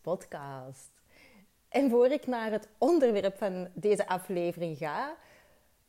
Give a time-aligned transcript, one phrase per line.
[0.00, 0.90] Podcast.
[1.68, 5.16] En voor ik naar het onderwerp van deze aflevering ga,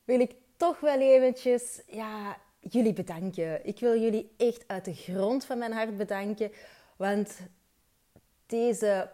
[0.04, 3.66] wil ik toch wel eventjes ja, jullie bedanken.
[3.66, 6.52] Ik wil jullie echt uit de grond van mijn hart bedanken,
[6.96, 7.40] want
[8.46, 9.10] deze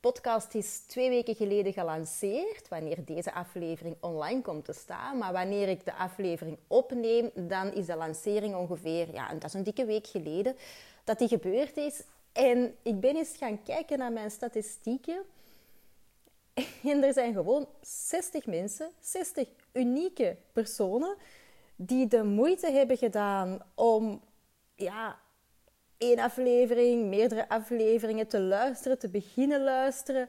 [0.00, 5.18] podcast is twee weken geleden gelanceerd, wanneer deze aflevering online komt te staan.
[5.18, 9.62] Maar wanneer ik de aflevering opneem, dan is de lancering ongeveer, ja, dat is een
[9.62, 10.56] dikke week geleden,
[11.04, 12.02] dat die gebeurd is.
[12.32, 15.22] En ik ben eens gaan kijken naar mijn statistieken.
[16.84, 21.16] En er zijn gewoon 60 mensen, 60 unieke personen,
[21.76, 24.22] die de moeite hebben gedaan om
[24.74, 25.18] ja,
[25.98, 30.28] één aflevering, meerdere afleveringen te luisteren, te beginnen luisteren.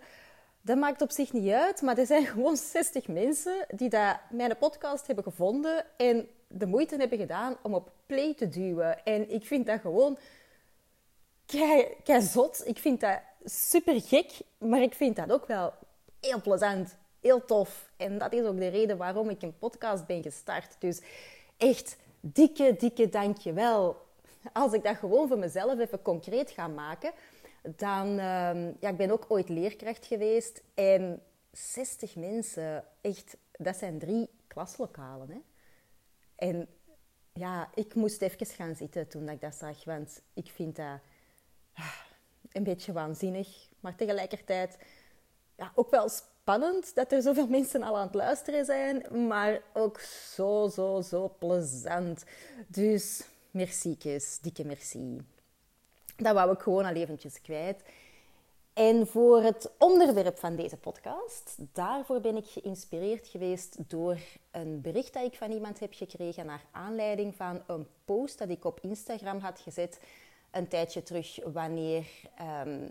[0.61, 3.89] Dat maakt op zich niet uit, maar er zijn gewoon 60 mensen die
[4.29, 9.03] mijn podcast hebben gevonden en de moeite hebben gedaan om op play te duwen.
[9.03, 10.17] En ik vind dat gewoon
[12.03, 12.67] kei, zot.
[12.67, 15.73] Ik vind dat super gek, maar ik vind dat ook wel
[16.19, 17.89] heel plezant, heel tof.
[17.97, 20.75] En dat is ook de reden waarom ik een podcast ben gestart.
[20.79, 21.01] Dus
[21.57, 24.09] echt dikke, dikke dankjewel.
[24.53, 27.11] Als ik dat gewoon voor mezelf even concreet ga maken,
[27.75, 28.07] dan...
[28.07, 34.29] Uh, ja, ik ben ook ooit leerkracht geweest en 60 mensen, echt, dat zijn drie
[34.47, 35.29] klaslokalen.
[35.29, 35.39] Hè?
[36.35, 36.67] En
[37.33, 40.99] ja, ik moest even gaan zitten toen ik dat zag, want ik vind dat
[42.51, 43.47] een beetje waanzinnig,
[43.79, 44.77] maar tegelijkertijd
[45.57, 49.99] ja, ook wel spannend dat er zoveel mensen al aan het luisteren zijn, maar ook
[49.99, 52.23] zo, zo, zo plezant.
[52.67, 53.97] Dus merci,
[54.41, 55.21] dikke merci.
[56.17, 57.83] Dat wou ik gewoon al eventjes kwijt.
[58.73, 64.17] En voor het onderwerp van deze podcast, daarvoor ben ik geïnspireerd geweest door
[64.51, 68.65] een bericht dat ik van iemand heb gekregen naar aanleiding van een post dat ik
[68.65, 69.99] op Instagram had gezet
[70.51, 72.87] een tijdje terug wanneer ehm,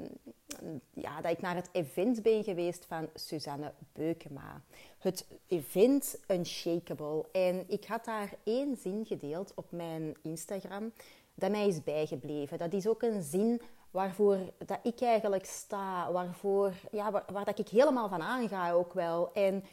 [0.94, 4.62] ja, dat ik naar het event ben geweest van Suzanne Beukema.
[4.98, 7.24] Het event Unshakable.
[7.32, 10.92] En ik had daar één zin gedeeld op mijn Instagram
[11.34, 12.58] dat mij is bijgebleven.
[12.58, 13.60] Dat is ook een zin
[13.90, 19.32] waarvoor dat ik eigenlijk sta, waarvoor, ja, waar, dat ik helemaal van aanga ook wel.
[19.32, 19.64] En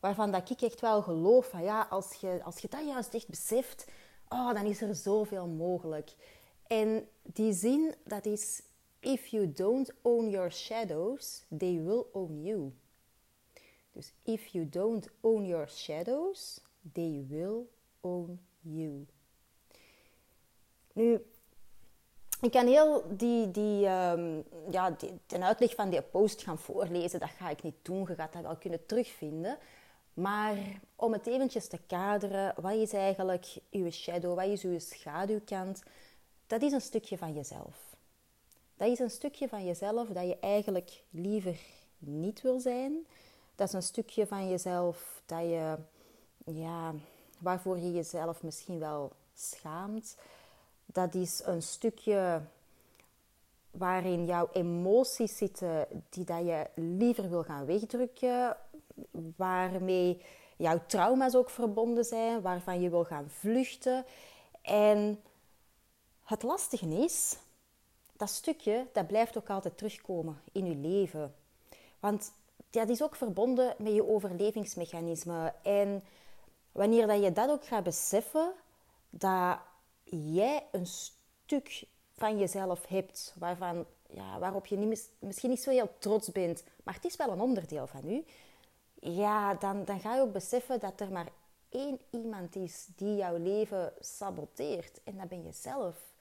[0.00, 3.28] waarvan dat ik echt wel geloof van ja, als je, als je dat juist echt
[3.28, 3.86] beseft,
[4.28, 6.14] oh, dan is er zoveel mogelijk.
[6.66, 8.62] En die zin, dat is...
[9.00, 12.72] If you don't own your shadows, they will own you.
[13.92, 16.60] Dus if you don't own your shadows,
[16.92, 17.68] they will
[18.00, 19.06] own you.
[20.92, 21.20] Nu,
[22.40, 24.96] ik kan heel die, die, um, ja,
[25.26, 27.20] de uitleg van die post gaan voorlezen.
[27.20, 28.04] Dat ga ik niet doen.
[28.08, 29.58] Je gaat dat wel kunnen terugvinden.
[30.14, 30.56] Maar
[30.96, 34.34] om het eventjes te kaderen, wat is eigenlijk uw shadow?
[34.34, 35.82] Wat is uw schaduwkant?
[36.46, 37.96] Dat is een stukje van jezelf.
[38.76, 41.58] Dat is een stukje van jezelf dat je eigenlijk liever
[41.98, 43.06] niet wil zijn.
[43.54, 45.76] Dat is een stukje van jezelf dat je,
[46.44, 46.94] ja,
[47.38, 50.16] waarvoor je jezelf misschien wel schaamt.
[50.86, 52.42] Dat is een stukje
[53.70, 58.56] waarin jouw emoties zitten die dat je liever wil gaan wegdrukken,
[59.36, 60.22] waarmee
[60.56, 64.04] jouw trauma's ook verbonden zijn, waarvan je wil gaan vluchten.
[64.62, 65.20] En
[66.26, 67.36] het lastige is,
[68.16, 71.34] dat stukje dat blijft ook altijd terugkomen in je leven.
[72.00, 72.32] Want
[72.70, 75.52] dat is ook verbonden met je overlevingsmechanisme.
[75.62, 76.04] En
[76.72, 78.52] wanneer dat je dat ook gaat beseffen,
[79.10, 79.58] dat
[80.04, 81.86] jij een stuk
[82.16, 86.94] van jezelf hebt waarvan, ja, waarop je niet, misschien niet zo heel trots bent, maar
[86.94, 88.24] het is wel een onderdeel van u,
[89.00, 91.28] ja, dan, dan ga je ook beseffen dat er maar
[91.68, 95.00] één iemand is die jouw leven saboteert.
[95.04, 96.14] En dat ben je zelf.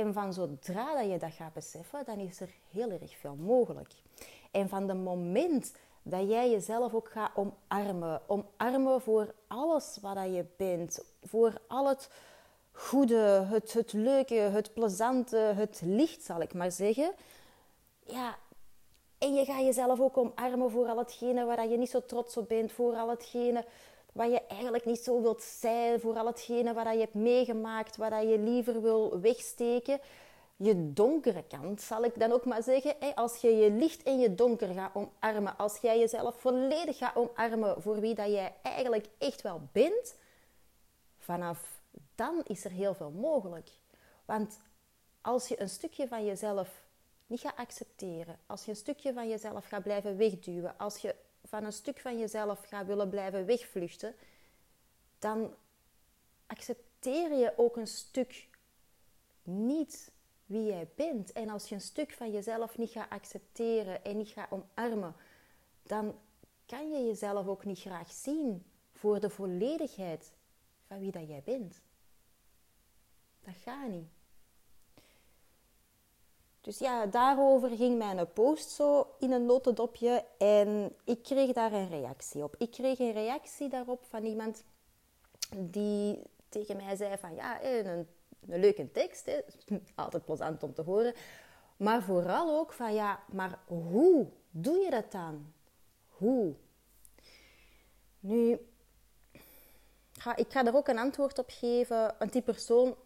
[0.00, 3.92] En van zodra dat je dat gaat beseffen, dan is er heel erg veel mogelijk.
[4.50, 8.20] En van het moment dat jij jezelf ook gaat omarmen.
[8.26, 11.04] Omarmen voor alles wat je bent.
[11.22, 12.10] Voor al het
[12.72, 17.12] goede, het, het leuke, het plezante, het licht, zal ik maar zeggen.
[18.06, 18.36] Ja,
[19.18, 22.48] en je gaat jezelf ook omarmen voor al hetgene waar je niet zo trots op
[22.48, 22.72] bent.
[22.72, 23.64] Voor al hetgene
[24.14, 26.00] waar je eigenlijk niet zo wilt zijn.
[26.00, 30.00] Voor al hetgene waar je hebt meegemaakt, waar je liever wil wegsteken
[30.56, 33.14] je donkere kant, zal ik dan ook maar zeggen.
[33.14, 37.82] Als je je licht en je donker gaat omarmen, als jij jezelf volledig gaat omarmen
[37.82, 40.14] voor wie dat jij eigenlijk echt wel bent,
[41.18, 41.82] vanaf
[42.14, 43.70] dan is er heel veel mogelijk.
[44.24, 44.60] Want
[45.20, 46.82] als je een stukje van jezelf
[47.26, 51.14] niet gaat accepteren, als je een stukje van jezelf gaat blijven wegduwen, als je
[51.54, 54.14] van een stuk van jezelf gaat willen blijven wegvluchten,
[55.18, 55.54] dan
[56.46, 58.48] accepteer je ook een stuk
[59.42, 60.12] niet
[60.46, 61.32] wie jij bent.
[61.32, 65.14] En als je een stuk van jezelf niet gaat accepteren en niet gaat omarmen,
[65.82, 66.18] dan
[66.66, 70.32] kan je jezelf ook niet graag zien voor de volledigheid
[70.86, 71.82] van wie dat jij bent.
[73.40, 74.08] Dat gaat niet.
[76.64, 81.88] Dus ja, daarover ging mijn post zo in een notendopje en ik kreeg daar een
[81.88, 82.54] reactie op.
[82.58, 84.64] Ik kreeg een reactie daarop van iemand
[85.56, 88.06] die tegen mij zei van ja, een
[88.48, 89.40] een leuke tekst, hè.
[89.94, 91.14] altijd plezant om te horen.
[91.76, 95.52] Maar vooral ook van ja, maar hoe doe je dat dan?
[96.08, 96.54] Hoe?
[98.20, 98.50] Nu,
[100.36, 102.96] ik ga er ook een antwoord op geven, want die persoon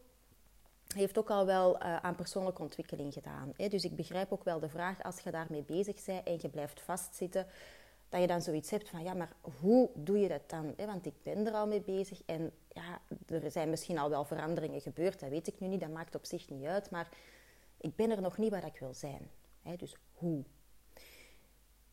[0.95, 3.53] heeft ook al wel uh, aan persoonlijke ontwikkeling gedaan.
[3.57, 3.69] Hè?
[3.69, 6.81] Dus ik begrijp ook wel de vraag, als je daarmee bezig bent en je blijft
[6.81, 7.47] vastzitten,
[8.09, 10.75] dat je dan zoiets hebt van, ja, maar hoe doe je dat dan?
[10.77, 14.81] Want ik ben er al mee bezig en ja, er zijn misschien al wel veranderingen
[14.81, 17.09] gebeurd, dat weet ik nu niet, dat maakt op zich niet uit, maar
[17.81, 19.31] ik ben er nog niet waar ik wil zijn.
[19.77, 20.45] Dus hoe?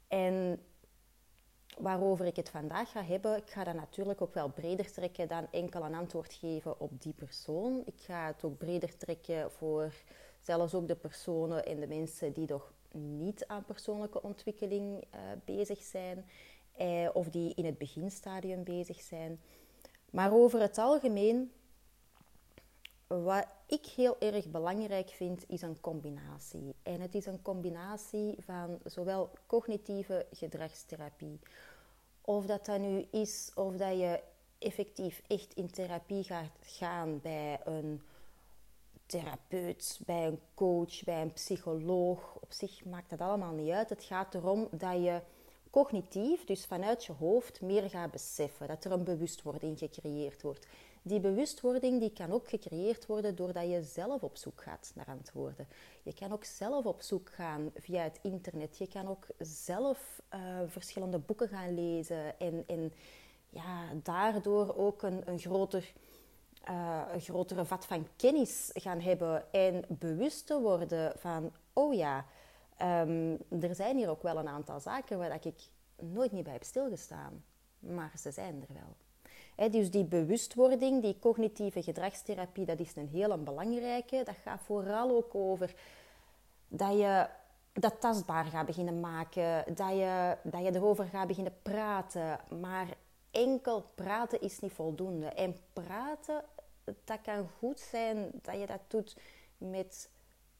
[0.07, 0.65] En
[1.77, 5.47] waarover ik het vandaag ga hebben, ik ga dat natuurlijk ook wel breder trekken dan
[5.51, 7.81] enkel een antwoord geven op die persoon.
[7.85, 9.93] Ik ga het ook breder trekken voor
[10.39, 15.81] zelfs ook de personen en de mensen die nog niet aan persoonlijke ontwikkeling uh, bezig
[15.81, 16.25] zijn
[16.71, 19.39] eh, of die in het beginstadium bezig zijn.
[20.11, 21.51] Maar over het algemeen,
[23.07, 26.75] wat ik heel erg belangrijk vind, is een combinatie.
[26.83, 31.39] En het is een combinatie van zowel cognitieve gedragstherapie,
[32.21, 34.21] of dat dat nu is of dat je
[34.57, 38.01] effectief echt in therapie gaat gaan bij een
[39.05, 42.37] therapeut, bij een coach, bij een psycholoog.
[42.39, 43.89] Op zich maakt dat allemaal niet uit.
[43.89, 45.21] Het gaat erom dat je
[45.69, 48.67] cognitief, dus vanuit je hoofd, meer gaat beseffen.
[48.67, 50.67] Dat er een bewustwording gecreëerd wordt.
[51.07, 55.67] Die bewustwording die kan ook gecreëerd worden doordat je zelf op zoek gaat naar antwoorden.
[56.03, 58.77] Je kan ook zelf op zoek gaan via het internet.
[58.77, 62.93] Je kan ook zelf uh, verschillende boeken gaan lezen en, en
[63.49, 65.93] ja, daardoor ook een, een groter
[67.13, 72.25] een grotere vat van kennis gaan hebben en bewust te worden van, oh ja,
[72.81, 76.63] um, er zijn hier ook wel een aantal zaken waar ik nooit niet bij heb
[76.63, 77.43] stilgestaan,
[77.79, 79.04] maar ze zijn er wel.
[79.71, 84.21] Dus die bewustwording, die cognitieve gedragstherapie, dat is een hele belangrijke.
[84.23, 85.73] Dat gaat vooral ook over
[86.67, 87.27] dat je
[87.73, 92.39] dat tastbaar gaat beginnen maken, dat je, dat je erover gaat beginnen praten.
[92.59, 92.87] Maar
[93.31, 95.27] enkel praten is niet voldoende.
[95.27, 96.43] En praten
[97.03, 99.17] dat kan goed zijn dat je dat doet
[99.57, 100.09] met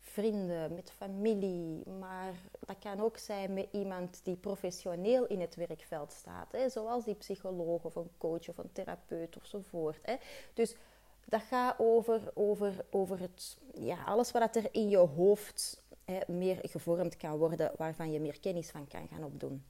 [0.06, 6.12] vrienden, met familie, maar dat kan ook zijn met iemand die professioneel in het werkveld
[6.12, 10.00] staat, hè, zoals die psycholoog of een coach of een therapeut ofzovoort.
[10.02, 10.16] Hè.
[10.54, 10.76] Dus
[11.26, 16.60] dat gaat over, over, over het, ja, alles wat er in je hoofd hè, meer
[16.62, 19.66] gevormd kan worden, waarvan je meer kennis van kan gaan opdoen.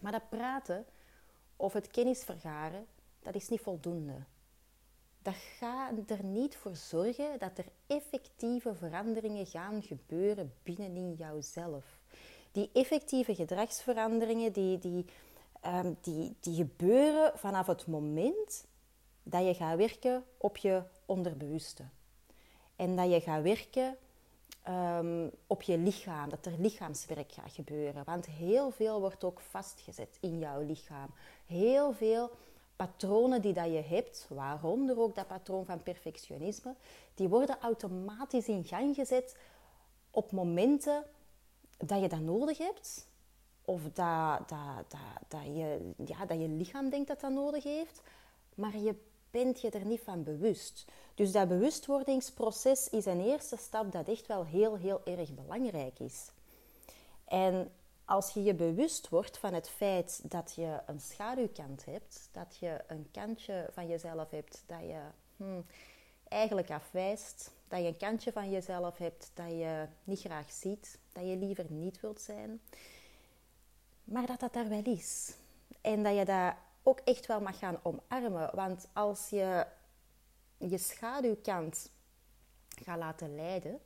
[0.00, 0.86] Maar dat praten
[1.56, 2.86] of het kennis vergaren,
[3.22, 4.24] dat is niet voldoende
[5.22, 12.00] dat gaat er niet voor zorgen dat er effectieve veranderingen gaan gebeuren binnenin jouzelf.
[12.52, 15.04] Die effectieve gedragsveranderingen die, die,
[15.66, 18.66] um, die, die gebeuren vanaf het moment
[19.22, 21.84] dat je gaat werken op je onderbewuste.
[22.76, 23.96] En dat je gaat werken
[24.68, 28.04] um, op je lichaam, dat er lichaamswerk gaat gebeuren.
[28.04, 31.14] Want heel veel wordt ook vastgezet in jouw lichaam.
[31.46, 32.30] Heel veel
[32.86, 36.74] patronen die dat je hebt, waaronder ook dat patroon van perfectionisme,
[37.14, 39.36] die worden automatisch in gang gezet
[40.10, 41.04] op momenten
[41.78, 43.06] dat je dat nodig hebt.
[43.64, 48.02] Of dat, dat, dat, dat, je, ja, dat je lichaam denkt dat dat nodig heeft.
[48.54, 48.94] Maar je
[49.30, 50.84] bent je er niet van bewust.
[51.14, 56.30] Dus dat bewustwordingsproces is een eerste stap dat echt wel heel, heel erg belangrijk is.
[57.24, 57.72] En
[58.12, 62.80] als je je bewust wordt van het feit dat je een schaduwkant hebt, dat je
[62.86, 65.00] een kantje van jezelf hebt dat je
[65.36, 65.64] hmm,
[66.28, 71.26] eigenlijk afwijst, dat je een kantje van jezelf hebt dat je niet graag ziet, dat
[71.26, 72.60] je liever niet wilt zijn,
[74.04, 75.36] maar dat dat daar wel is.
[75.80, 78.54] En dat je dat ook echt wel mag gaan omarmen.
[78.54, 79.66] Want als je
[80.56, 81.90] je schaduwkant
[82.84, 83.80] gaat laten leiden,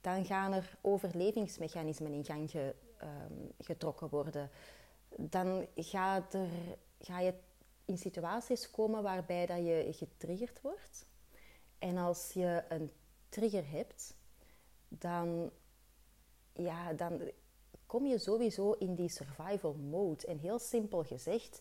[0.00, 2.50] dan gaan er overlevingsmechanismen in gang
[3.02, 4.50] ehm, getrokken worden.
[5.16, 6.48] Dan gaat er,
[7.00, 7.34] ga je
[7.84, 11.06] in situaties komen waarbij dat je getriggerd wordt.
[11.78, 12.90] En als je een
[13.28, 14.16] trigger hebt,
[14.88, 15.50] dan,
[16.52, 17.30] ja, dan
[17.86, 20.26] kom je sowieso in die survival mode.
[20.26, 21.60] En heel simpel gezegd,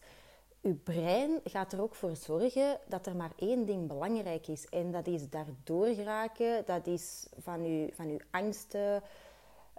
[0.62, 4.70] je brein gaat er ook voor zorgen dat er maar één ding belangrijk is.
[4.70, 6.66] En dat is daardoor geraken.
[6.66, 9.04] Dat is van je, van uw angsten,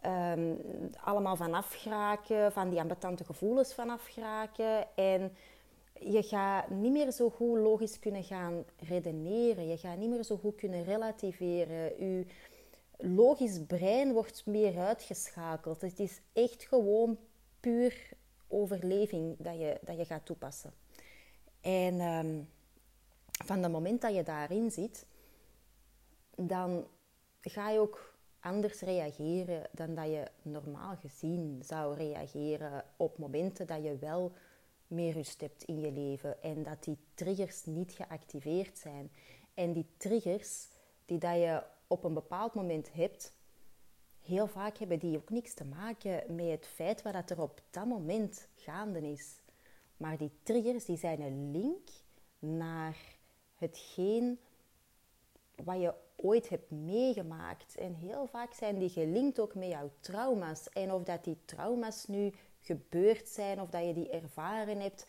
[0.06, 0.59] um,
[1.04, 4.97] allemaal vanaf geraken, van die ambetante gevoelens vanaf geraken.
[4.97, 5.32] En
[6.00, 9.68] je gaat niet meer zo goed logisch kunnen gaan redeneren.
[9.68, 12.06] Je gaat niet meer zo goed kunnen relativeren.
[12.06, 12.26] Je
[12.97, 15.80] logisch brein wordt meer uitgeschakeld.
[15.80, 17.18] Het is echt gewoon
[17.61, 18.11] puur
[18.49, 20.73] overleving dat je, dat je gaat toepassen.
[21.61, 22.49] En um,
[23.44, 25.06] van het moment dat je daarin zit,
[26.37, 26.87] dan
[27.40, 28.12] ga je ook
[28.42, 34.32] anders reageren dan dat je normaal gezien zou reageren op momenten dat je wel
[34.87, 39.11] meer rust hebt in je leven en dat die triggers niet geactiveerd zijn.
[39.54, 40.68] En die triggers
[41.04, 43.32] die dat je op een bepaald moment hebt,
[44.20, 47.87] heel vaak hebben die ook niks te maken met het feit wat er op dat
[47.87, 49.40] moment gaande is.
[49.96, 51.88] Maar die triggers die zijn een link
[52.38, 52.96] naar
[53.54, 54.38] hetgeen
[55.64, 57.76] wat je ooit hebt meegemaakt.
[57.76, 60.69] En heel vaak zijn die gelinkt ook met jouw trauma's.
[60.69, 65.07] En of dat die trauma's nu gebeurd zijn, of dat je die ervaren hebt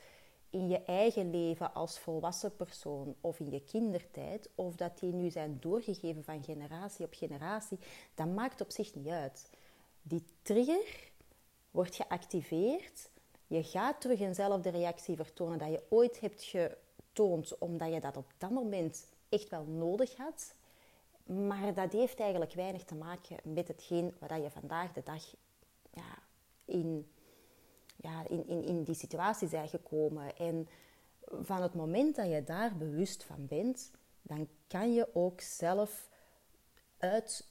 [0.49, 5.29] in je eigen leven als volwassen persoon of in je kindertijd, of dat die nu
[5.29, 7.79] zijn doorgegeven van generatie op generatie,
[8.15, 9.49] dat maakt op zich niet uit.
[10.01, 11.11] Die trigger
[11.71, 13.09] wordt geactiveerd.
[13.47, 18.33] Je gaat terug eenzelfde reactie vertonen dat je ooit hebt getoond, omdat je dat op
[18.37, 20.53] dat moment echt wel nodig had.
[21.23, 25.35] Maar dat heeft eigenlijk weinig te maken met hetgeen wat je vandaag de dag
[25.91, 26.17] ja,
[26.65, 27.07] in
[28.03, 30.35] ja, in, in, in die situatie zijn gekomen.
[30.37, 30.67] En
[31.25, 36.09] van het moment dat je daar bewust van bent, dan kan je ook zelf
[36.97, 37.47] uit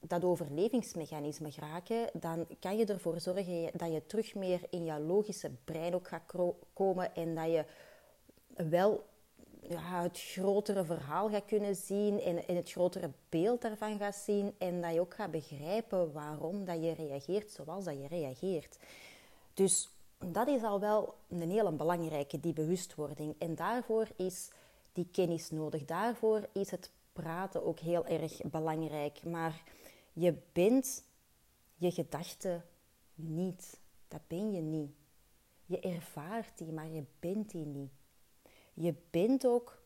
[0.00, 2.10] dat overlevingsmechanisme geraken.
[2.12, 6.34] Dan kan je ervoor zorgen dat je terug meer in je logische brein ook gaat
[6.72, 7.64] komen en dat je
[8.68, 9.04] wel
[9.68, 14.54] ja, het grotere verhaal gaat kunnen zien en, en, het grotere beeld daarvan gaat zien
[14.58, 18.78] en dat je ook gaat begrijpen waarom dat je reageert zoals dat je reageert.
[19.54, 23.34] Dus dat is al wel een hele belangrijke, die bewustwording.
[23.38, 24.50] En daarvoor is
[24.92, 25.84] die kennis nodig.
[25.84, 29.24] Daarvoor is het praten ook heel erg belangrijk.
[29.24, 29.62] Maar
[30.12, 31.04] je bent
[31.74, 32.64] je gedachten
[33.14, 33.78] niet.
[34.08, 34.90] Dat ben je niet.
[35.66, 37.92] Je ervaart die, maar je bent die niet.
[38.74, 39.82] Je bent ook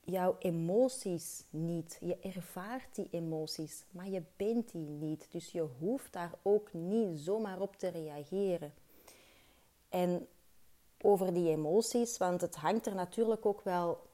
[0.00, 1.98] jouw emoties niet.
[2.00, 5.26] Je ervaart die emoties, maar je bent die niet.
[5.30, 8.74] Dus je hoeft daar ook niet zomaar op te reageren.
[9.88, 10.28] En
[11.00, 14.06] over die emoties, want het hangt er natuurlijk ook wel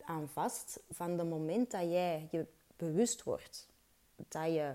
[0.00, 2.46] aan vast van het moment dat jij je
[2.76, 3.68] bewust wordt,
[4.16, 4.74] dat je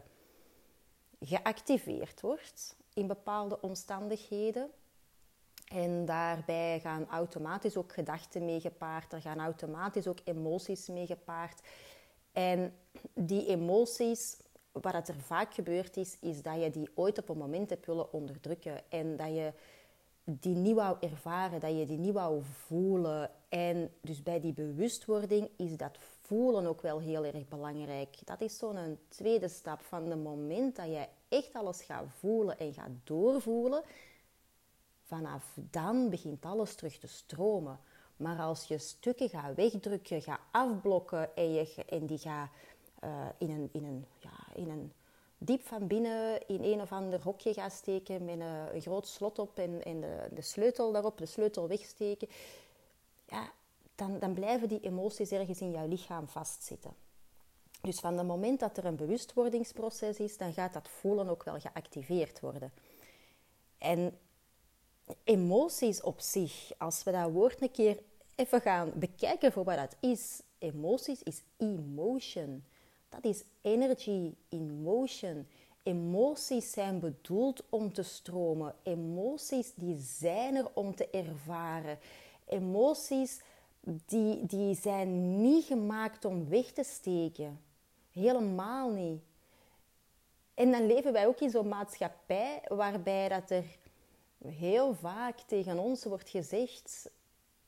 [1.19, 4.69] geactiveerd wordt in bepaalde omstandigheden.
[5.69, 11.61] En daarbij gaan automatisch ook gedachten mee gepaard, er gaan automatisch ook emoties mee gepaard.
[12.31, 12.73] En
[13.13, 14.37] die emoties,
[14.71, 18.13] wat er vaak gebeurd is, is dat je die ooit op een moment hebt willen
[18.13, 18.81] onderdrukken.
[18.89, 19.53] En dat je
[20.23, 23.31] die niet wou ervaren, dat je die niet wou voelen.
[23.49, 28.15] En dus bij die bewustwording is dat voelen ook wel heel erg belangrijk.
[28.25, 32.73] Dat is zo'n tweede stap van het moment dat je echt alles gaat voelen en
[32.73, 33.83] gaat doorvoelen.
[35.09, 37.79] Vanaf dan begint alles terug te stromen.
[38.17, 42.49] Maar als je stukken gaat wegdrukken, gaat afblokken en, je, en die gaat
[43.03, 44.91] uh, in, een, in, een, ja, in een
[45.37, 49.57] diep van binnen in een of ander hokje gaan steken met een, groot slot op
[49.57, 52.27] en, en de, de, sleutel daarop, de sleutel wegsteken,
[53.25, 53.51] ja,
[53.95, 56.93] dan, dan blijven die emoties ergens in jouw lichaam vastzitten.
[57.81, 61.59] Dus van het moment dat er een bewustwordingsproces is, dan gaat dat voelen ook wel
[61.59, 62.71] geactiveerd worden.
[63.77, 64.17] En
[65.23, 67.97] emoties op zich, als we dat woord een keer
[68.35, 72.63] even gaan bekijken voor wat dat is, emoties is emotion.
[73.09, 75.47] Dat is energy in motion.
[75.83, 78.75] Emoties zijn bedoeld om te stromen.
[78.83, 81.99] Emoties die zijn er om te ervaren.
[82.45, 83.39] Emoties
[84.05, 87.61] die, die zijn niet gemaakt om weg te steken.
[88.11, 89.21] Helemaal niet.
[90.53, 93.63] En dan leven wij ook in zo'n maatschappij waarbij dat er
[94.47, 97.11] heel vaak tegen ons wordt gezegd,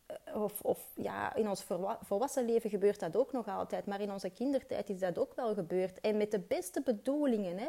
[0.06, 1.66] eh, of, of ja, in ons
[2.02, 5.54] volwassen leven gebeurt dat ook nog altijd, maar in onze kindertijd is dat ook wel
[5.54, 6.00] gebeurd.
[6.00, 7.58] En met de beste bedoelingen.
[7.58, 7.68] Hè.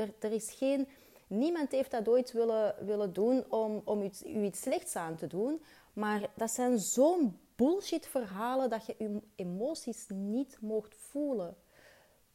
[0.00, 0.88] Er, er is geen,
[1.26, 5.62] niemand heeft dat ooit willen, willen doen om, om u, iets slechts aan te doen.
[5.92, 11.56] Maar dat zijn zo'n bullshit verhalen dat je je emoties niet mocht voelen.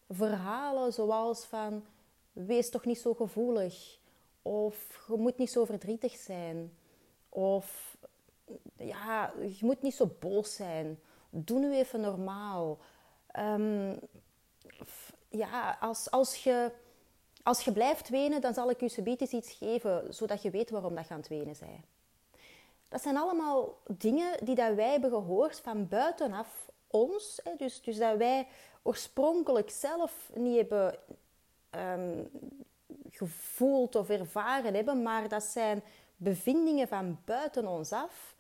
[0.09, 1.85] Verhalen zoals van
[2.31, 4.01] wees toch niet zo gevoelig.
[4.43, 6.77] Of je moet niet zo verdrietig zijn.
[7.29, 7.97] Of
[8.77, 10.99] ja, je moet niet zo boos zijn.
[11.29, 12.77] Doe nu even normaal.
[13.39, 13.99] Um,
[15.29, 16.71] ja, als, als, je,
[17.43, 20.95] als je blijft wenen, dan zal ik je subiet iets geven, zodat je weet waarom
[20.95, 21.85] dat je aan het wenen bent.
[22.89, 27.41] Dat zijn allemaal dingen die dat wij hebben gehoord van buitenaf ons.
[27.57, 28.47] Dus, dus dat wij
[28.81, 30.95] oorspronkelijk zelf niet hebben
[31.71, 32.29] um,
[33.15, 35.83] gevoeld of ervaren hebben, maar dat zijn
[36.15, 38.35] bevindingen van buiten ons af,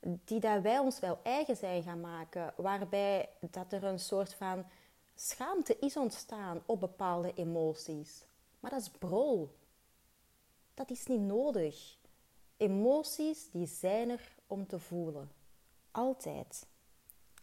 [0.00, 4.64] die dat wij ons wel eigen zijn gaan maken, waarbij dat er een soort van
[5.14, 8.24] schaamte is ontstaan op bepaalde emoties.
[8.60, 9.50] Maar dat is brol.
[10.74, 11.96] Dat is niet nodig.
[12.56, 15.30] Emoties die zijn er om te voelen.
[15.90, 16.66] Altijd.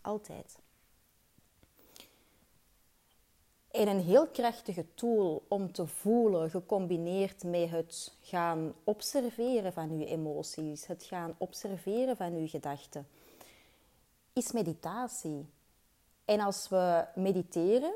[0.01, 0.57] Altijd.
[3.71, 10.05] En een heel krachtige tool om te voelen, gecombineerd met het gaan observeren van uw
[10.05, 13.07] emoties, het gaan observeren van uw gedachten,
[14.33, 15.45] is meditatie.
[16.25, 17.93] En als we mediteren,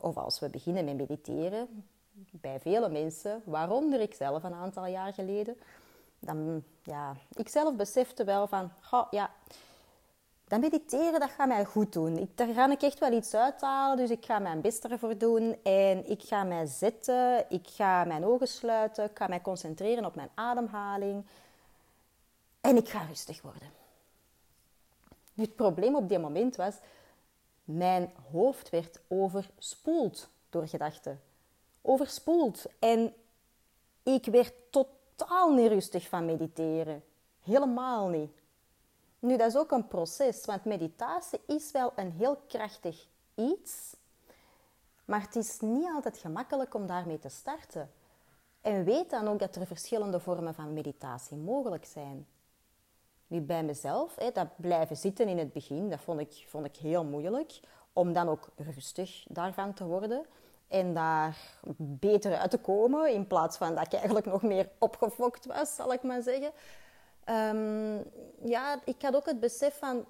[0.00, 1.84] of als we beginnen met mediteren,
[2.30, 5.56] bij vele mensen, waaronder ik zelf een aantal jaar geleden,
[6.18, 8.70] dan, ja, ik zelf besefte wel van,
[9.10, 9.30] ja,
[10.48, 12.16] dat mediteren, dat gaat mij goed doen.
[12.16, 15.56] Ik, daar ga ik echt wel iets uithalen, dus ik ga mijn best ervoor doen.
[15.62, 20.14] En ik ga mij zitten, ik ga mijn ogen sluiten, ik ga mij concentreren op
[20.14, 21.26] mijn ademhaling.
[22.60, 23.70] En ik ga rustig worden.
[25.34, 26.74] Nu, het probleem op dit moment was,
[27.64, 31.20] mijn hoofd werd overspoeld door gedachten.
[31.82, 32.66] Overspoeld.
[32.78, 33.14] En
[34.02, 37.04] ik werd totaal niet rustig van mediteren.
[37.42, 38.37] Helemaal niet.
[39.18, 43.96] Nu, dat is ook een proces, want meditatie is wel een heel krachtig iets,
[45.04, 47.90] maar het is niet altijd gemakkelijk om daarmee te starten.
[48.60, 52.26] En weet dan ook dat er verschillende vormen van meditatie mogelijk zijn.
[53.26, 57.04] Nu, bij mezelf, dat blijven zitten in het begin, dat vond ik, vond ik heel
[57.04, 57.60] moeilijk.
[57.92, 60.26] Om dan ook rustig daarvan te worden
[60.68, 61.36] en daar
[61.76, 65.92] beter uit te komen, in plaats van dat ik eigenlijk nog meer opgefokt was, zal
[65.92, 66.50] ik maar zeggen.
[67.30, 68.04] Um,
[68.44, 70.06] ja, ik had ook het besef van,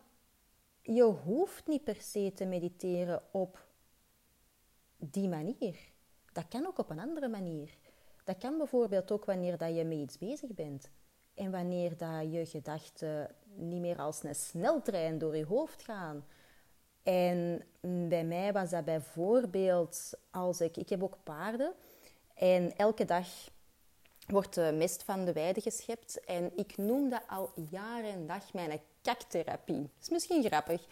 [0.82, 3.66] je hoeft niet per se te mediteren op
[4.96, 5.76] die manier.
[6.32, 7.78] Dat kan ook op een andere manier.
[8.24, 10.90] Dat kan bijvoorbeeld ook wanneer dat je met iets bezig bent.
[11.34, 16.26] En wanneer dat je gedachten niet meer als een sneltrein door je hoofd gaan.
[17.02, 17.62] En
[18.08, 20.76] bij mij was dat bijvoorbeeld als ik...
[20.76, 21.72] Ik heb ook paarden.
[22.34, 23.26] En elke dag
[24.30, 26.24] wordt de mest van de weide geschept.
[26.24, 29.82] En ik noem dat al jaren en dag mijn kaktherapie.
[29.82, 30.86] Dat is misschien grappig,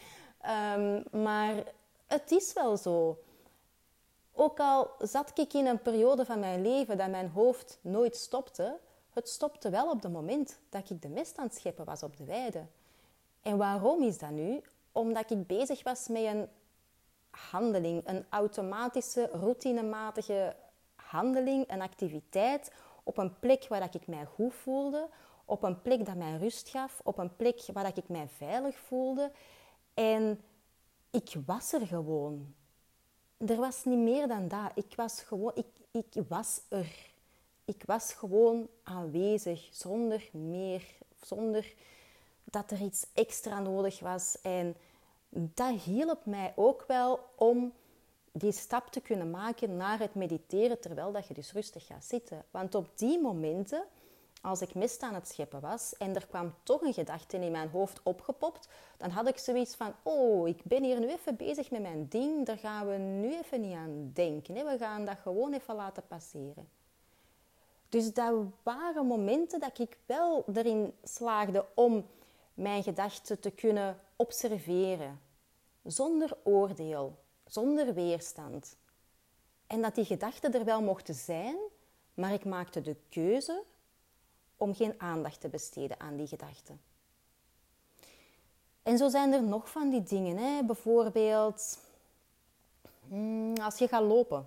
[0.77, 1.55] um, maar
[2.07, 3.19] het is wel zo.
[4.33, 8.79] Ook al zat ik in een periode van mijn leven dat mijn hoofd nooit stopte,
[9.13, 12.17] het stopte wel op het moment dat ik de mest aan het scheppen was op
[12.17, 12.67] de weide.
[13.43, 14.63] En waarom is dat nu?
[14.93, 16.49] Omdat ik bezig was met een
[17.31, 20.57] handeling, een automatische, routinematige
[20.95, 22.71] handeling, een activiteit
[23.07, 25.09] op een plek waar ik mij goed voelde,
[25.45, 29.33] op een plek dat mij rust gaf, op een plek waar ik mij veilig voelde.
[29.95, 30.41] En
[31.11, 32.55] ik was er gewoon.
[33.37, 34.71] Er was niet meer dan dat.
[34.75, 37.15] Ik was gewoon, ik, ik was er.
[37.65, 40.85] Ik was gewoon aanwezig, zonder meer,
[41.21, 41.75] zonder
[42.45, 44.41] dat er iets extra nodig was.
[44.43, 44.77] En
[45.29, 47.73] dat hielp mij ook wel om
[48.39, 52.45] die stap te kunnen maken naar het mediteren terwijl dat je dus rustig gaat zitten.
[52.51, 53.85] Want op die momenten,
[54.41, 57.69] als ik mist aan het scheppen was en er kwam toch een gedachte in mijn
[57.69, 61.83] hoofd opgepopt, dan had ik zoiets van, oh, ik ben hier nu even bezig met
[61.83, 64.55] mijn ding, daar gaan we nu even niet aan denken.
[64.55, 66.69] We gaan dat gewoon even laten passeren.
[67.89, 72.07] Dus dat waren momenten dat ik wel erin slaagde om
[72.55, 75.21] mijn gedachten te kunnen observeren,
[75.83, 78.77] zonder oordeel, zonder weerstand.
[79.67, 81.57] En dat die gedachten er wel mochten zijn,
[82.15, 83.63] maar ik maakte de keuze
[84.57, 86.81] om geen aandacht te besteden aan die gedachten.
[88.83, 90.37] En zo zijn er nog van die dingen.
[90.37, 90.63] Hè?
[90.65, 91.79] Bijvoorbeeld,
[93.09, 94.47] hmm, als je gaat lopen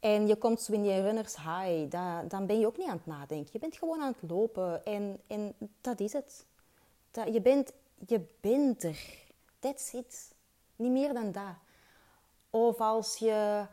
[0.00, 1.90] en je komt zo in die runners high,
[2.28, 3.50] dan ben je ook niet aan het nadenken.
[3.52, 6.46] Je bent gewoon aan het lopen en, en dat is het.
[7.32, 7.72] Je, bent,
[8.06, 9.26] je bent er.
[9.58, 10.34] That's it.
[10.76, 11.54] Niet meer dan dat.
[12.50, 13.64] Of als je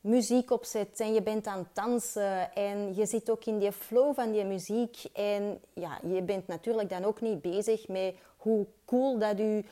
[0.00, 4.14] muziek opzet en je bent aan het dansen en je zit ook in die flow
[4.14, 9.18] van die muziek en ja, je bent natuurlijk dan ook niet bezig met hoe cool
[9.18, 9.64] dat je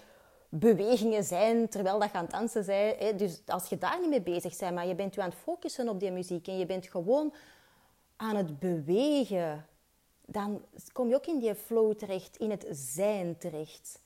[0.48, 3.18] bewegingen zijn terwijl dat je aan dansen bent.
[3.18, 5.88] Dus als je daar niet mee bezig bent, maar je bent je aan het focussen
[5.88, 7.34] op die muziek en je bent gewoon
[8.16, 9.66] aan het bewegen,
[10.26, 14.00] dan kom je ook in die flow terecht, in het zijn terecht.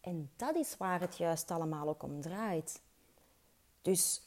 [0.00, 2.80] En dat is waar het juist allemaal ook om draait.
[3.82, 4.22] Dus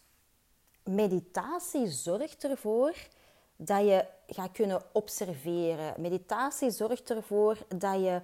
[0.84, 3.08] meditatie zorgt ervoor
[3.56, 6.02] dat je gaat kunnen observeren.
[6.02, 8.22] Meditatie zorgt ervoor dat je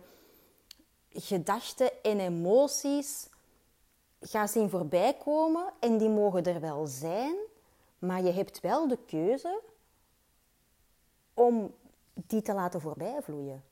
[1.10, 3.30] gedachten en emoties
[4.22, 7.36] gaat zien voorbij komen en die mogen er wel zijn,
[8.00, 9.62] maar je hebt wel de keuze
[11.34, 11.74] om
[12.14, 13.64] die te laten voorbijvloeien.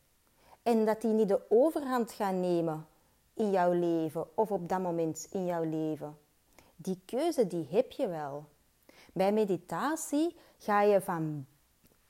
[0.63, 2.87] En dat die niet de overhand gaan nemen
[3.33, 6.17] in jouw leven of op dat moment in jouw leven.
[6.81, 8.45] Die keuze die heb je wel.
[9.13, 11.45] Bij meditatie ga je van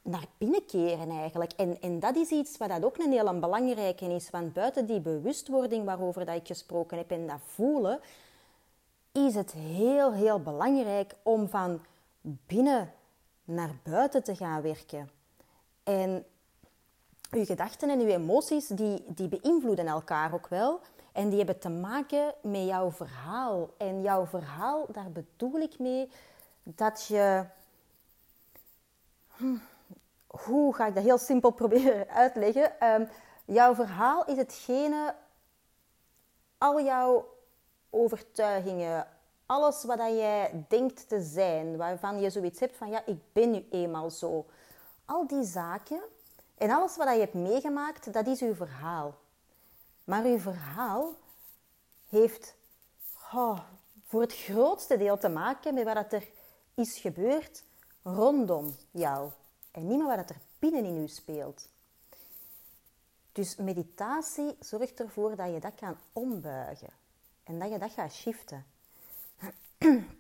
[0.02, 1.52] naar binnen keren eigenlijk.
[1.52, 4.30] En, en dat is iets wat dat ook een heel belangrijke is.
[4.30, 8.00] Want buiten die bewustwording waarover dat ik gesproken heb en dat voelen,
[9.12, 11.82] is het heel, heel belangrijk om van
[12.22, 12.94] binnen
[13.44, 15.10] naar buiten te gaan werken.
[15.84, 16.26] En
[17.32, 20.80] uw gedachten en uw emoties, die, die beïnvloeden elkaar ook wel.
[21.12, 23.70] En die hebben te maken met jouw verhaal.
[23.78, 26.10] En jouw verhaal, daar bedoel ik mee
[26.64, 27.46] dat je.
[29.28, 29.58] Hm,
[30.28, 32.88] hoe ga ik dat heel simpel proberen uitleggen?
[32.94, 33.10] Um,
[33.46, 35.16] jouw verhaal is hetgene,
[36.58, 37.38] al jouw
[37.90, 39.08] overtuigingen,
[39.46, 43.68] alles wat jij denkt te zijn, waarvan je zoiets hebt van ja, ik ben nu
[43.72, 44.46] eenmaal zo.
[45.06, 46.02] Al die zaken
[46.58, 49.16] en alles wat je hebt meegemaakt, dat is uw verhaal.
[50.10, 51.14] Maar uw verhaal
[52.08, 52.56] heeft
[54.06, 56.30] voor het grootste deel te maken met wat er
[56.74, 57.64] is gebeurd
[58.04, 59.32] rondom jou
[59.72, 61.70] en niet meer wat er binnenin u speelt.
[63.32, 66.90] Dus meditatie zorgt ervoor dat je dat kan ombuigen
[67.44, 68.66] en dat je dat gaat shiften.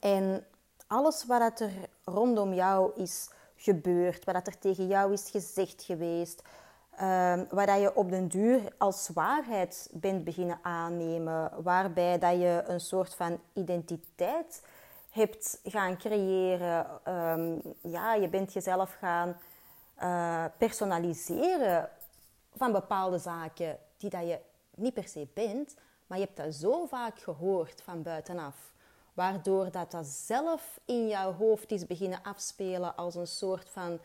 [0.00, 0.46] En
[0.86, 1.72] alles wat er
[2.04, 6.42] rondom jou is gebeurd, wat er tegen jou is gezegd geweest,
[6.94, 12.80] uh, waar je op den duur als waarheid bent beginnen aannemen, waarbij dat je een
[12.80, 14.62] soort van identiteit
[15.10, 16.86] hebt gaan creëren.
[17.04, 19.36] Ehm, ja, je bent jezelf gaan
[20.02, 21.88] uh, personaliseren
[22.56, 24.38] van bepaalde zaken die dat je
[24.74, 25.76] niet per se bent,
[26.06, 28.56] maar je hebt dat zo vaak gehoord van buitenaf,
[29.14, 34.00] waardoor dat, dat zelf in jouw hoofd is beginnen afspelen als een soort van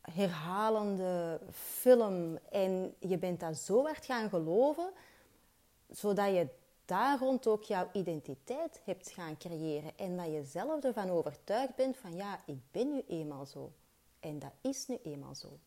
[0.00, 4.90] herhalende film en je bent dat zo hard gaan geloven,
[5.90, 6.48] zodat je
[6.84, 11.96] daar rond ook jouw identiteit hebt gaan creëren en dat je zelf ervan overtuigd bent
[11.96, 13.72] van ja, ik ben nu eenmaal zo
[14.20, 15.58] en dat is nu eenmaal zo.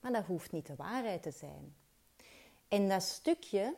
[0.00, 1.74] Maar dat hoeft niet de waarheid te zijn.
[2.68, 3.74] En dat stukje,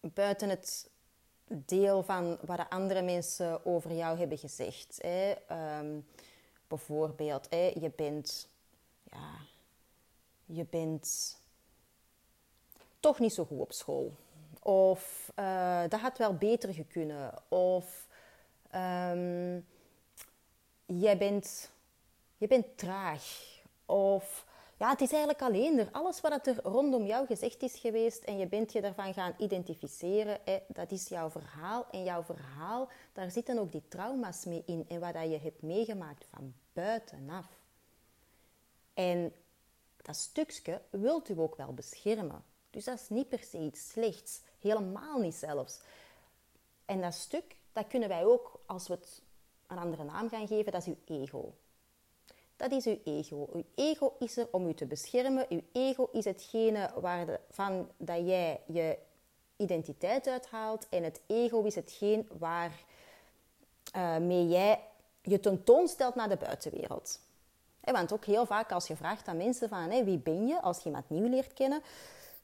[0.00, 0.90] buiten het
[1.44, 4.98] deel van wat andere mensen over jou hebben gezegd.
[5.02, 6.00] Hè, ehm,
[6.76, 8.48] bijvoorbeeld, hè, je bent,
[9.02, 9.30] ja,
[10.44, 11.36] je bent
[13.00, 14.12] toch niet zo goed op school.
[14.62, 17.34] Of uh, dat had wel beter gekunnen.
[17.48, 18.08] Of
[18.74, 19.66] um,
[20.86, 21.70] jij, bent,
[22.36, 23.22] jij bent traag.
[23.86, 24.46] Of
[24.78, 25.88] ja, het is eigenlijk alleen er.
[25.92, 30.38] Alles wat er rondom jou gezegd is geweest en je bent je daarvan gaan identificeren,
[30.66, 31.86] dat is jouw verhaal.
[31.90, 36.26] En jouw verhaal, daar zitten ook die trauma's mee in en wat je hebt meegemaakt
[36.30, 37.46] van buitenaf.
[38.94, 39.32] En
[40.02, 42.44] dat stukje wilt u ook wel beschermen.
[42.70, 44.40] Dus dat is niet per se iets slechts.
[44.60, 45.80] Helemaal niet zelfs.
[46.84, 49.22] En dat stuk, dat kunnen wij ook, als we het
[49.66, 51.54] een andere naam gaan geven, dat is uw ego.
[52.56, 53.48] Dat is uw ego.
[53.52, 55.46] Uw ego is er om u te beschermen.
[55.48, 58.98] Uw ego is hetgene waarvan dat jij je
[59.56, 60.86] identiteit uithaalt.
[60.88, 62.84] En het ego is hetgeen waar
[63.96, 64.80] uh, jij
[65.22, 67.20] je tentoonstelt naar de buitenwereld.
[67.80, 70.84] want ook heel vaak als je vraagt aan mensen van wie ben je, als je
[70.84, 71.82] iemand nieuw leert kennen,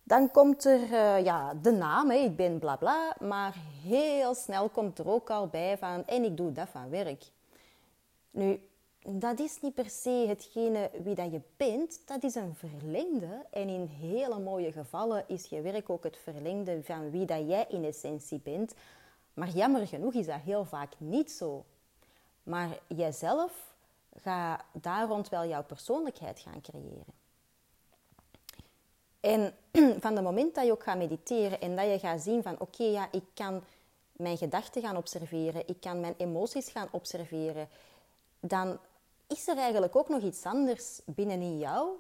[0.03, 4.99] Dan komt er uh, ja, de naam, ik ben bla bla, maar heel snel komt
[4.99, 7.25] er ook al bij van en ik doe dat van werk.
[8.31, 8.61] Nu,
[9.07, 13.45] dat is niet per se hetgene wie dat je bent, dat is een verlengde.
[13.51, 17.67] En in hele mooie gevallen is je werk ook het verlengde van wie dat jij
[17.69, 18.75] in essentie bent.
[19.35, 21.65] Maar jammer genoeg is dat heel vaak niet zo.
[22.49, 23.75] Maar jijzelf
[24.21, 27.15] gaat daar rond wel jouw persoonlijkheid gaan creëren.
[29.21, 29.55] En
[30.05, 32.85] van het moment dat je ook gaat mediteren en dat je gaat zien van oké,
[32.85, 33.65] ja, ik kan
[34.13, 37.69] mijn gedachten gaan observeren, ik kan mijn emoties gaan observeren,
[38.41, 38.79] dan
[39.27, 41.91] is er eigenlijk ook nog iets anders binnenin jou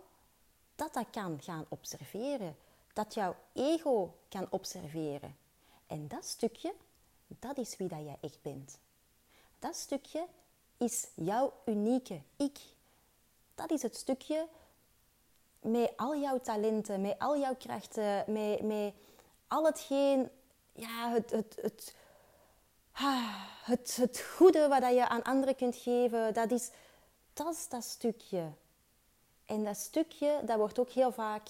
[0.74, 2.56] dat dat kan gaan observeren.
[2.92, 5.36] Dat jouw ego kan observeren.
[5.86, 6.74] En dat stukje,
[7.26, 8.78] dat is wie dat jij echt bent.
[9.58, 10.26] Dat stukje
[10.76, 12.58] is jouw unieke ik.
[13.54, 14.46] Dat is het stukje
[15.60, 18.92] met al jouw talenten, met al jouw krachten, met, met
[19.46, 20.30] al hetgeen,
[20.72, 21.94] ja, het, het, het,
[22.92, 26.34] ah, het, het goede wat je aan anderen kunt geven.
[26.34, 26.70] Dat is
[27.32, 28.44] dat, is dat stukje.
[29.46, 31.48] En dat stukje, dat wordt ook heel vaak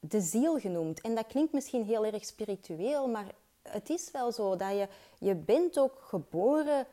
[0.00, 1.00] de ziel genoemd.
[1.00, 3.26] En dat klinkt misschien heel erg spiritueel, maar
[3.62, 6.86] het is wel zo dat je, je bent ook geboren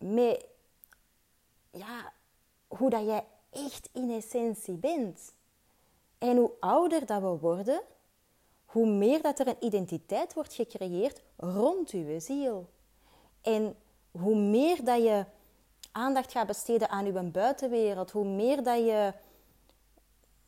[0.00, 0.46] met
[1.70, 2.12] ja,
[2.68, 5.32] hoe dat jij echt in essentie bent.
[6.18, 7.82] En hoe ouder dat we worden,
[8.64, 12.68] hoe meer dat er een identiteit wordt gecreëerd rond uw ziel.
[13.40, 13.76] En
[14.10, 15.24] hoe meer dat je
[15.92, 19.12] aandacht gaat besteden aan uw buitenwereld, hoe meer dat je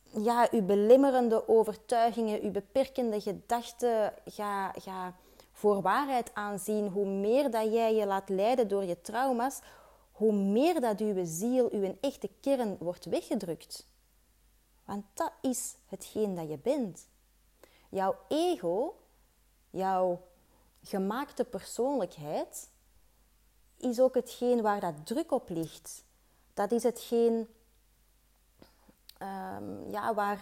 [0.03, 5.15] ja, uw belimmerende overtuigingen, uw beperkende gedachten gaat ga
[5.63, 9.59] voor waarheid aanzien, hoe meer dat jij je laat leiden door je trauma's,
[10.11, 13.87] hoe meer dat uw ziel, uw echte kern wordt weggedrukt.
[14.85, 17.07] Want dat is hetgeen dat je bent.
[17.89, 18.95] Jouw ego,
[19.69, 20.21] jouw
[20.81, 22.69] gemaakte persoonlijkheid,
[23.77, 26.03] is ook hetgeen waar dat druk op ligt.
[26.53, 27.47] Dat is hetgeen
[29.21, 30.41] um, ja, waar,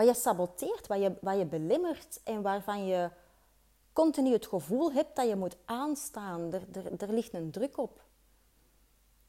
[0.00, 3.10] wat je saboteert, wat je, wat je belemmert en waarvan je
[3.92, 6.52] continu het gevoel hebt dat je moet aanstaan.
[6.52, 8.04] Er, er, er ligt een druk op.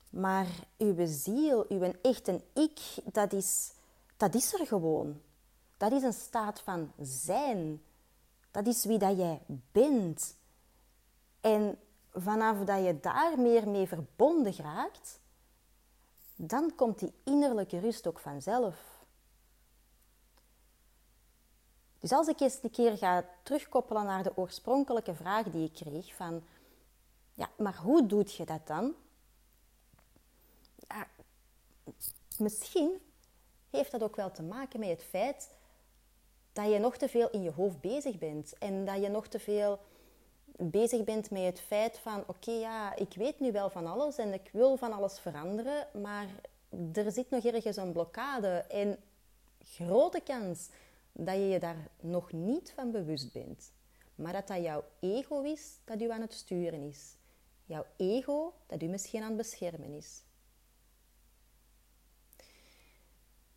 [0.09, 3.73] Maar uw ziel, uw echte ik, dat is,
[4.17, 5.21] dat is er gewoon.
[5.77, 7.81] Dat is een staat van zijn.
[8.51, 10.35] Dat is wie dat jij bent.
[11.41, 11.79] En
[12.11, 15.19] vanaf dat je daar meer mee verbonden raakt,
[16.35, 19.00] dan komt die innerlijke rust ook vanzelf.
[22.01, 26.15] Dus als ik eens een keer ga terugkoppelen naar de oorspronkelijke vraag die ik kreeg
[26.15, 26.43] van,
[27.33, 28.93] ja, maar hoe doe je dat dan?
[30.87, 31.07] Ja,
[32.37, 33.01] misschien
[33.69, 35.49] heeft dat ook wel te maken met het feit
[36.53, 39.39] dat je nog te veel in je hoofd bezig bent en dat je nog te
[39.39, 39.79] veel
[40.57, 44.33] bezig bent met het feit van oké, ja, ik weet nu wel van alles en
[44.33, 46.27] ik wil van alles veranderen, maar
[46.93, 48.97] er zit nog ergens een blokkade en
[49.63, 50.69] grote kans
[51.13, 53.71] dat je je daar nog niet van bewust bent.
[54.15, 57.15] Maar dat dat jouw ego is dat u aan het sturen is.
[57.65, 60.23] Jouw ego dat u misschien aan het beschermen is.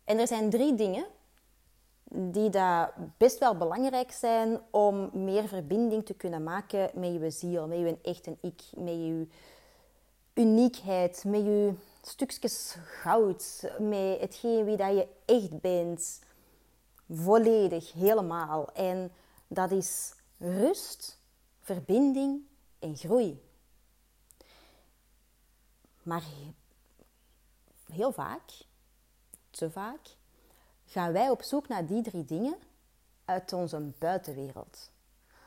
[0.03, 1.05] En er zijn drie dingen
[2.11, 7.67] die dat best wel belangrijk zijn om meer verbinding te kunnen maken met je ziel,
[7.67, 9.27] met je echte ik, met je
[10.33, 16.19] uniekheid, met je stukjes goud, met hetgeen wie dat je echt bent.
[17.09, 18.71] Volledig, helemaal.
[18.73, 19.11] En
[19.47, 21.19] dat is rust,
[21.59, 22.41] verbinding
[22.79, 23.43] en groei.
[26.03, 26.23] Maar
[27.87, 28.51] heel vaak,
[29.49, 29.99] te vaak,
[30.85, 32.55] gaan wij op zoek naar die drie dingen
[33.25, 34.91] uit onze buitenwereld.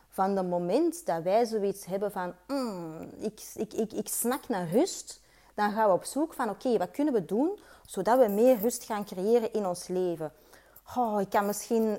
[0.09, 4.69] Van het moment dat wij zoiets hebben van, mm, ik, ik, ik, ik snak naar
[4.69, 5.21] rust,
[5.55, 8.85] dan gaan we op zoek van, oké, wat kunnen we doen zodat we meer rust
[8.85, 10.33] gaan creëren in ons leven?
[10.97, 11.99] Oh, ik kan misschien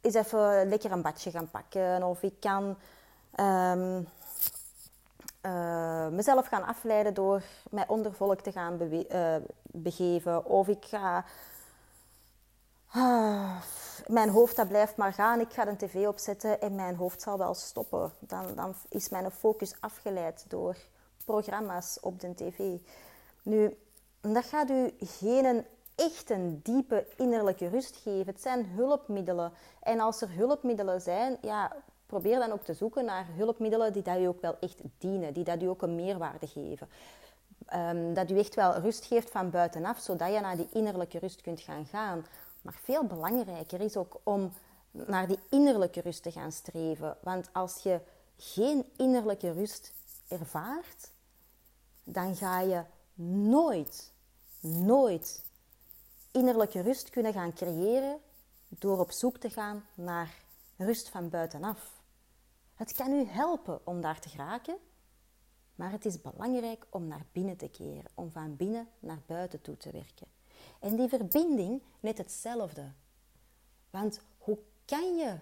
[0.00, 2.76] eens even lekker een badje gaan pakken, of ik kan
[3.34, 4.02] ehm,
[5.40, 11.24] eh, mezelf gaan afleiden door mij onder volk te gaan uh, begeven, of ik ga
[12.90, 13.62] Ah,
[14.06, 15.40] mijn hoofd dat blijft maar gaan.
[15.40, 18.12] Ik ga een tv opzetten en mijn hoofd zal wel stoppen.
[18.18, 20.76] Dan, dan is mijn focus afgeleid door
[21.24, 22.58] programma's op de tv.
[23.42, 23.76] Nu,
[24.20, 25.66] dat gaat u geen
[25.98, 28.26] echt een diepe innerlijke rust geven.
[28.26, 29.52] Het zijn hulpmiddelen.
[29.82, 34.18] En als er hulpmiddelen zijn, ja, probeer dan ook te zoeken naar hulpmiddelen die dat
[34.18, 36.88] u ook wel echt dienen, die dat u ook een meerwaarde geven.
[37.74, 41.40] Um, dat u echt wel rust geeft van buitenaf, zodat je naar die innerlijke rust
[41.40, 42.26] kunt gaan gaan.
[42.62, 44.52] Maar veel belangrijker is ook om
[44.90, 47.16] naar die innerlijke rust te gaan streven.
[47.20, 48.00] Want als je
[48.36, 49.92] geen innerlijke rust
[50.28, 51.10] ervaart,
[52.04, 52.82] dan ga je
[53.48, 54.12] nooit,
[54.60, 55.42] nooit
[56.30, 58.20] innerlijke rust kunnen gaan creëren
[58.68, 60.42] door op zoek te gaan naar
[60.76, 62.02] rust van buitenaf.
[62.74, 64.76] Het kan u helpen om daar te geraken,
[65.74, 69.76] maar het is belangrijk om naar binnen te keren, om van binnen naar buiten toe
[69.76, 70.26] te werken.
[70.80, 72.92] En die verbinding net hetzelfde.
[73.90, 75.38] Want hoe kan je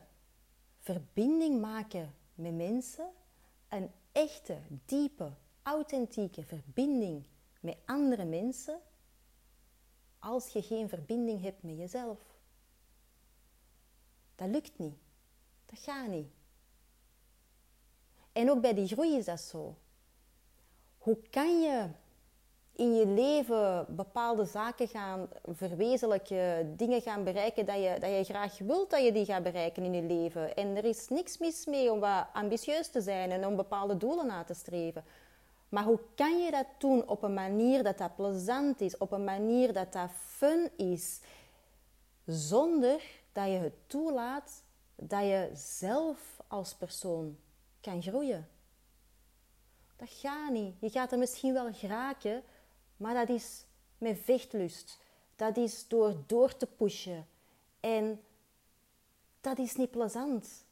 [0.78, 3.08] verbinding maken met mensen,
[3.68, 7.24] een echte, diepe, authentieke verbinding
[7.60, 8.80] met andere mensen,
[10.26, 12.18] als je geen verbinding hebt met jezelf?
[14.34, 14.96] Dat lukt niet.
[15.66, 16.28] Dat gaat niet.
[18.32, 19.76] En ook bij die groei is dat zo.
[20.98, 21.88] Hoe kan je
[22.72, 28.58] in je leven bepaalde zaken gaan verwezenlijken, dingen gaan bereiken dat je, dat je graag
[28.58, 30.56] wilt dat je die gaat bereiken in je leven.
[30.56, 34.26] En er is niks mis mee om wat ambitieus te zijn en om bepaalde doelen
[34.26, 35.04] na te streven.
[35.68, 39.24] Maar hoe kan je dat doen op een manier dat dat plezant is, op een
[39.24, 41.20] manier dat dat fun is,
[42.24, 43.02] zonder
[43.32, 44.62] dat je het toelaat
[44.94, 47.38] dat je zelf als persoon
[47.80, 48.48] kan groeien?
[49.96, 50.74] Dat gaat niet.
[50.80, 52.42] Je gaat er misschien wel geraken,
[52.96, 53.64] maar dat is
[53.98, 54.98] met vechtlust.
[55.36, 57.26] Dat is door door te pushen.
[57.80, 58.22] En
[59.40, 60.64] dat is niet plezant.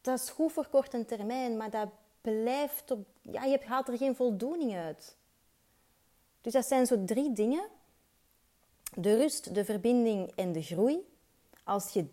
[0.00, 1.88] Dat is goed voor korte termijn, maar dat
[2.20, 3.06] blijft op...
[3.22, 5.16] Ja, je haalt er geen voldoening uit.
[6.40, 7.68] Dus dat zijn zo drie dingen.
[8.96, 11.06] De rust, de verbinding en de groei.
[11.64, 12.06] Als je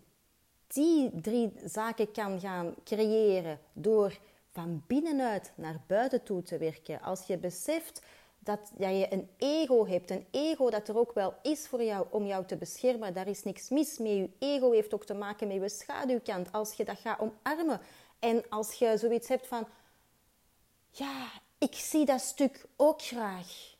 [0.66, 4.18] die drie zaken kan gaan creëren door
[4.52, 7.00] van binnenuit naar buiten toe te werken.
[7.00, 8.02] Als je beseft
[8.38, 12.06] dat ja, je een ego hebt, een ego dat er ook wel is voor jou
[12.10, 14.16] om jou te beschermen, daar is niks mis mee.
[14.16, 16.52] Je ego heeft ook te maken met je schaduwkant.
[16.52, 17.80] Als je dat gaat omarmen
[18.18, 19.66] en als je zoiets hebt van,
[20.90, 21.26] ja,
[21.58, 23.76] ik zie dat stuk ook graag.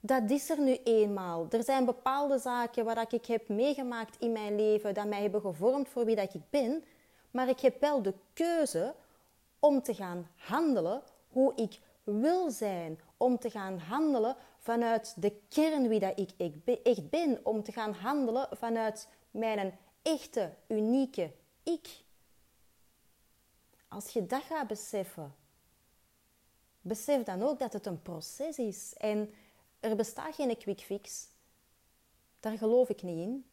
[0.00, 1.46] Dat is er nu eenmaal.
[1.50, 5.88] Er zijn bepaalde zaken waar ik heb meegemaakt in mijn leven dat mij hebben gevormd
[5.88, 6.84] voor wie dat ik ben,
[7.30, 8.94] maar ik heb wel de keuze
[9.58, 15.88] om te gaan handelen hoe ik wil zijn, om te gaan handelen vanuit de kern
[15.88, 16.30] wie dat ik
[16.82, 21.88] echt ben, om te gaan handelen vanuit mijn echte, unieke ik.
[23.88, 25.34] Als je dat gaat beseffen,
[26.82, 29.34] besef dan ook dat het een proces is en
[29.80, 31.26] er bestaat geen quick fix.
[32.40, 33.44] Daar geloof ik niet in.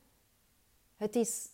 [0.95, 1.49] Het is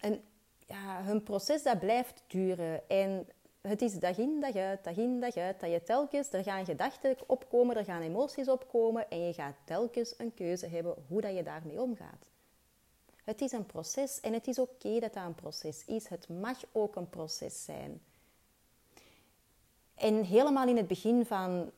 [0.00, 0.22] een,
[0.66, 3.28] ja, een proces dat blijft duren en
[3.60, 6.64] het is dag in, dag uit, dag in, dag uit, dat je telkens, er gaan
[6.64, 11.36] gedachten opkomen, er gaan emoties opkomen en je gaat telkens een keuze hebben hoe dat
[11.36, 12.30] je daarmee omgaat.
[13.24, 16.08] Het is een proces en het is oké dat dat een proces is.
[16.08, 18.00] Het mag ook een proces zijn.
[20.02, 21.70] En helemaal in het begin van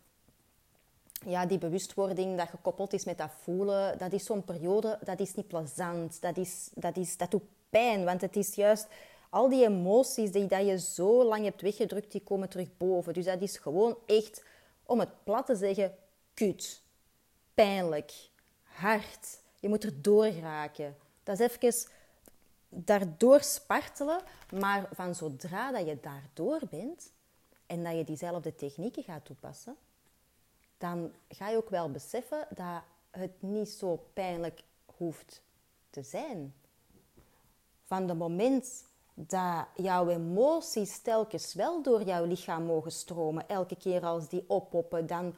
[1.26, 5.34] ja, die bewustwording dat gekoppeld is met dat voelen, dat is zo'n periode, dat is
[5.34, 6.20] niet plezant.
[6.20, 8.86] Dat, is, dat, is, dat doet pijn, want het is juist
[9.30, 13.12] al die emoties die dat je zo lang hebt weggedrukt, die komen terug boven.
[13.12, 14.44] Dus dat is gewoon echt,
[14.86, 15.94] om het plat te zeggen,
[16.34, 16.82] kut.
[17.54, 18.12] Pijnlijk.
[18.62, 19.38] Hard.
[19.60, 20.96] Je moet er doorgeraken.
[21.22, 21.90] Dat is even
[22.68, 24.20] daardoor spartelen.
[24.60, 27.12] Maar van zodra dat je daardoor bent
[27.74, 29.76] en dat je diezelfde technieken gaat toepassen,
[30.78, 34.62] dan ga je ook wel beseffen dat het niet zo pijnlijk
[34.96, 35.42] hoeft
[35.90, 36.54] te zijn.
[37.82, 38.84] Van het moment
[39.14, 45.06] dat jouw emoties telkens wel door jouw lichaam mogen stromen, elke keer als die oppoppen,
[45.06, 45.34] dan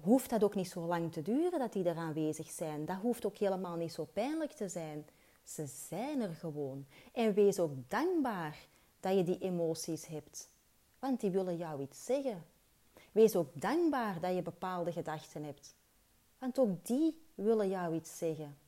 [0.00, 2.84] hoeft dat ook niet zo lang te duren dat die er aanwezig zijn.
[2.84, 5.06] Dat hoeft ook helemaal niet zo pijnlijk te zijn.
[5.44, 6.86] Ze zijn er gewoon.
[7.12, 8.58] En wees ook dankbaar
[9.00, 10.49] dat je die emoties hebt,
[11.00, 12.44] want die willen jou iets zeggen.
[13.12, 15.74] Wees ook dankbaar dat je bepaalde gedachten hebt,
[16.38, 18.58] want ook die willen jou iets zeggen.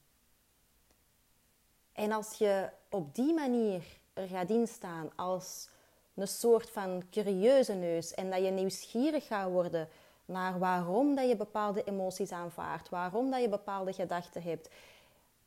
[1.92, 5.68] En als je op die manier er gaat instaan als
[6.14, 9.88] een soort van curieuze neus en dat je nieuwsgierig gaat worden
[10.24, 14.68] naar waarom dat je bepaalde emoties aanvaardt, waarom dat je bepaalde gedachten hebt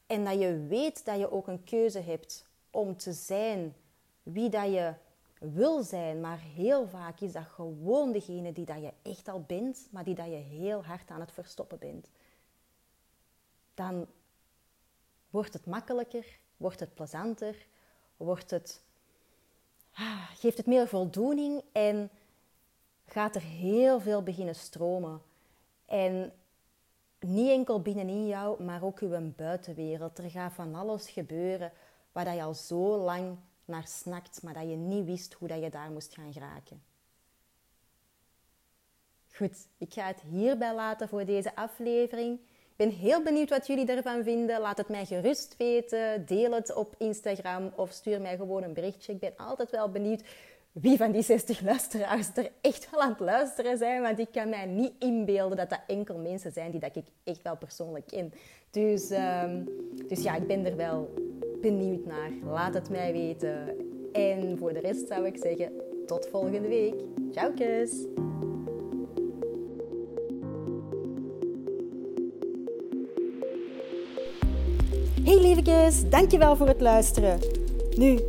[0.07, 3.75] en dat je weet dat je ook een keuze hebt om te zijn
[4.23, 4.93] wie dat je
[5.39, 9.87] wil zijn, maar heel vaak is dat gewoon degene die dat je echt al bent,
[9.91, 12.09] maar die dat je heel hard aan het verstoppen bent.
[13.73, 14.07] Dan
[15.29, 17.67] wordt het makkelijker, wordt het plezanter,
[18.17, 18.81] wordt het,
[19.93, 22.09] ah, geeft het meer voldoening en
[23.05, 25.21] gaat er heel veel beginnen stromen.
[25.85, 26.33] En
[27.19, 30.17] niet enkel binnenin jou, maar ook uw buitenwereld.
[30.17, 31.71] Er gaat van alles gebeuren
[32.11, 35.69] waar je al zo lang naar snakt, maar dat je niet wist hoe dat je
[35.69, 36.83] daar moest gaan geraken.
[39.35, 42.39] Goed, ik ga het hierbij laten voor deze aflevering.
[42.39, 44.61] Ik ben heel benieuwd wat jullie ervan vinden.
[44.61, 46.25] Laat het mij gerust weten.
[46.25, 49.13] Deel het op Instagram of stuur mij gewoon een berichtje.
[49.13, 50.23] Ik ben altijd wel benieuwd
[50.71, 54.01] wie van die 60 luisteraars er echt wel aan het luisteren zijn.
[54.01, 57.41] Want ik kan mij niet inbeelden dat dat enkel mensen zijn die dat ik echt
[57.41, 58.33] wel persoonlijk ken.
[58.69, 59.63] Dus, ehm,
[60.07, 61.13] dus ja, ik ben er wel
[61.71, 62.31] benieuwd naar.
[62.51, 63.75] Laat het mij weten.
[64.11, 65.71] En voor de rest zou ik zeggen,
[66.05, 66.93] tot volgende week.
[67.31, 67.91] Ciao, kus!
[75.23, 77.39] Hey lievekes, dankjewel voor het luisteren.
[77.97, 78.19] Nu,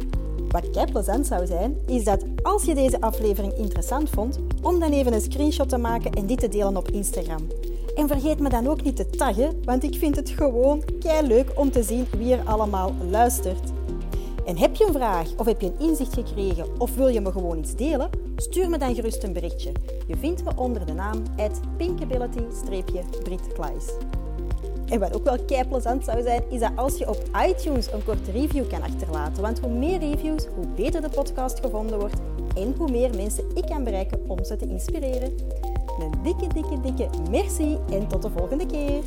[0.48, 4.92] wat kei plezant zou zijn, is dat als je deze aflevering interessant vond, om dan
[4.92, 7.46] even een screenshot te maken en dit te delen op Instagram.
[7.96, 11.52] En vergeet me dan ook niet te taggen, want ik vind het gewoon kei leuk
[11.54, 13.72] om te zien wie er allemaal luistert.
[14.46, 17.32] En heb je een vraag of heb je een inzicht gekregen of wil je me
[17.32, 18.10] gewoon iets delen?
[18.36, 19.72] Stuur me dan gerust een berichtje.
[20.06, 21.22] Je vindt me onder de naam
[21.76, 23.84] pinkability-britkleis.
[24.86, 28.04] En wat ook wel kei plezant zou zijn, is dat als je op iTunes een
[28.04, 29.42] korte review kan achterlaten.
[29.42, 32.20] Want hoe meer reviews, hoe beter de podcast gevonden wordt
[32.56, 35.34] en hoe meer mensen ik kan bereiken om ze te inspireren.
[35.98, 39.02] Een dikke, dikke, dikke merci en tot de volgende keer.